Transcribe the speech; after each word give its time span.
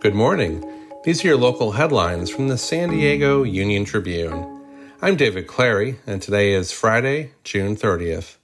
Good 0.00 0.14
morning. 0.14 0.64
These 1.04 1.22
are 1.22 1.28
your 1.28 1.36
local 1.36 1.72
headlines 1.72 2.30
from 2.30 2.48
the 2.48 2.56
San 2.56 2.88
Diego 2.88 3.42
Union 3.42 3.84
Tribune. 3.84 4.64
I'm 5.02 5.14
David 5.14 5.46
Clary, 5.46 5.98
and 6.06 6.22
today 6.22 6.54
is 6.54 6.72
Friday, 6.72 7.32
June 7.44 7.76
30th. 7.76 8.38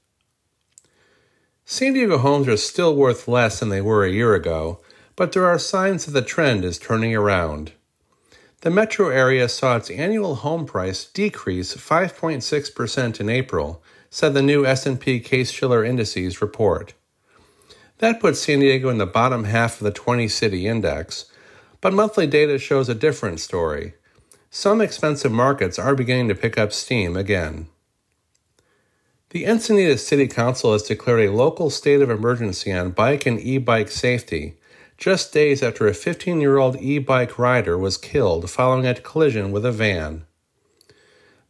San 1.64 1.94
Diego 1.94 2.18
homes 2.18 2.46
are 2.46 2.58
still 2.58 2.94
worth 2.94 3.26
less 3.26 3.58
than 3.58 3.70
they 3.70 3.80
were 3.80 4.04
a 4.04 4.12
year 4.12 4.34
ago, 4.34 4.80
but 5.16 5.32
there 5.32 5.46
are 5.46 5.58
signs 5.58 6.04
that 6.04 6.10
the 6.10 6.20
trend 6.20 6.62
is 6.62 6.78
turning 6.78 7.16
around. 7.16 7.72
The 8.60 8.68
metro 8.68 9.08
area 9.08 9.48
saw 9.48 9.76
its 9.76 9.88
annual 9.88 10.34
home 10.34 10.66
price 10.66 11.06
decrease 11.06 11.74
5.6% 11.74 13.18
in 13.18 13.30
April, 13.30 13.82
said 14.10 14.34
the 14.34 14.42
new 14.42 14.66
S&P 14.66 15.20
Case-Shiller 15.20 15.82
Indices 15.82 16.42
report. 16.42 16.92
That 17.96 18.20
puts 18.20 18.40
San 18.40 18.60
Diego 18.60 18.90
in 18.90 18.98
the 18.98 19.06
bottom 19.06 19.44
half 19.44 19.80
of 19.80 19.84
the 19.84 19.90
20 19.90 20.28
city 20.28 20.66
index, 20.66 21.30
but 21.86 21.94
monthly 21.94 22.26
data 22.26 22.58
shows 22.58 22.88
a 22.88 22.96
different 22.96 23.38
story. 23.38 23.94
Some 24.50 24.80
expensive 24.80 25.30
markets 25.30 25.78
are 25.78 25.94
beginning 25.94 26.26
to 26.26 26.34
pick 26.34 26.58
up 26.58 26.72
steam 26.72 27.16
again. 27.16 27.68
The 29.30 29.44
Encinitas 29.44 30.00
City 30.00 30.26
Council 30.26 30.72
has 30.72 30.82
declared 30.82 31.20
a 31.20 31.32
local 31.32 31.70
state 31.70 32.02
of 32.02 32.10
emergency 32.10 32.72
on 32.72 32.90
bike 32.90 33.24
and 33.24 33.38
e 33.38 33.58
bike 33.58 33.88
safety, 33.88 34.56
just 34.98 35.32
days 35.32 35.62
after 35.62 35.86
a 35.86 35.94
15 35.94 36.40
year 36.40 36.56
old 36.58 36.74
e 36.80 36.98
bike 36.98 37.38
rider 37.38 37.78
was 37.78 37.96
killed 37.96 38.50
following 38.50 38.84
a 38.84 38.94
collision 38.96 39.52
with 39.52 39.64
a 39.64 39.70
van. 39.70 40.26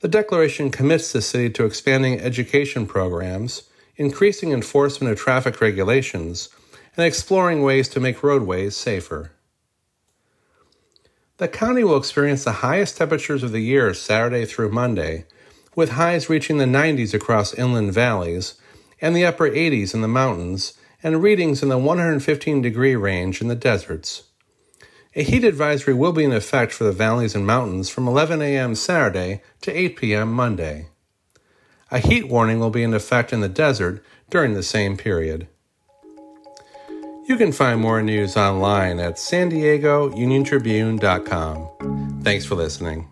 The 0.01 0.09
declaration 0.09 0.71
commits 0.71 1.13
the 1.13 1.23
city 1.23 1.49
to 1.49 1.65
expanding 1.65 2.21
education 2.21 2.87
programs, 2.87 3.63
increasing 3.97 4.53
enforcement 4.53 5.11
of 5.11 5.19
traffic 5.19 5.63
regulations, 5.63 6.51
and 6.95 7.07
exploring 7.07 7.63
ways 7.63 7.89
to 7.89 8.01
make 8.01 8.23
roadways 8.23 8.77
safer. 8.77 9.33
The 11.39 11.49
county 11.49 11.85
will 11.85 11.99
experience 11.99 12.45
the 12.45 12.63
highest 12.65 12.97
temperatures 12.97 13.43
of 13.43 13.53
the 13.53 13.61
year 13.61 13.93
Saturday 13.93 14.47
through 14.47 14.71
Monday, 14.71 15.27
with 15.75 15.91
highs 15.91 16.31
reaching 16.31 16.57
the 16.57 16.65
90s 16.65 17.13
across 17.13 17.53
inland 17.53 17.93
valleys 17.93 18.55
and 19.03 19.15
the 19.15 19.27
upper 19.27 19.51
80s 19.51 19.93
in 19.93 20.01
the 20.01 20.09
mountains, 20.09 20.73
and 21.03 21.23
readings 21.23 21.63
in 21.63 21.69
the 21.69 21.77
115 21.77 22.63
degree 22.63 22.97
range 22.97 23.43
in 23.43 23.49
the 23.49 23.55
deserts. 23.55 24.23
A 25.15 25.23
heat 25.23 25.45
advisory 25.45 25.93
will 25.93 26.13
be 26.13 26.25
in 26.25 26.33
effect 26.33 26.73
for 26.73 26.85
the 26.85 26.93
valleys 26.93 27.35
and 27.35 27.47
mountains 27.47 27.91
from 27.91 28.09
11 28.09 28.41
a.m. 28.41 28.75
Saturday 28.75 29.43
to 29.61 29.71
8 29.71 29.97
p.m. 29.97 30.33
Monday. 30.33 30.89
A 31.91 31.99
heat 31.99 32.29
warning 32.29 32.61
will 32.61 32.71
be 32.71 32.83
in 32.83 32.95
effect 32.95 33.35
in 33.35 33.43
the 33.43 33.49
desert 33.49 34.03
during 34.31 34.55
the 34.55 34.63
same 34.63 34.97
period. 34.97 35.49
You 37.29 37.37
can 37.37 37.51
find 37.51 37.81
more 37.81 38.01
news 38.03 38.37
online 38.37 39.01
at 39.01 39.19
san 39.19 39.49
diego 39.49 40.11
uniontribune.com. 40.11 42.21
Thanks 42.23 42.47
for 42.47 42.55
listening. 42.55 43.09